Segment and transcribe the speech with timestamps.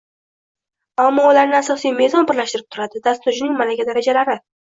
[1.03, 4.39] Ammo ularni asosiy me’zon birlashtirib turadi dasturchining malaka darajalari